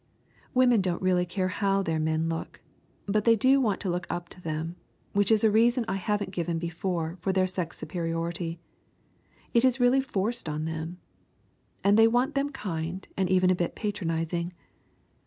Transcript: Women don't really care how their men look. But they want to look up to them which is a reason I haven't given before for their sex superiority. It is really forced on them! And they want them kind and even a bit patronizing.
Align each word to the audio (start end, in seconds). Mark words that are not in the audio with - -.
Women 0.55 0.81
don't 0.81 0.99
really 1.03 1.27
care 1.27 1.49
how 1.49 1.83
their 1.83 1.99
men 1.99 2.27
look. 2.27 2.59
But 3.05 3.23
they 3.23 3.37
want 3.55 3.79
to 3.81 3.89
look 3.91 4.07
up 4.09 4.29
to 4.29 4.41
them 4.41 4.75
which 5.13 5.29
is 5.29 5.43
a 5.43 5.51
reason 5.51 5.85
I 5.87 5.97
haven't 5.97 6.31
given 6.31 6.57
before 6.57 7.19
for 7.21 7.31
their 7.31 7.45
sex 7.45 7.77
superiority. 7.77 8.59
It 9.53 9.63
is 9.63 9.79
really 9.79 10.01
forced 10.01 10.49
on 10.49 10.65
them! 10.65 10.97
And 11.83 11.99
they 11.99 12.07
want 12.07 12.33
them 12.33 12.49
kind 12.51 13.07
and 13.15 13.29
even 13.29 13.51
a 13.51 13.55
bit 13.55 13.75
patronizing. 13.75 14.53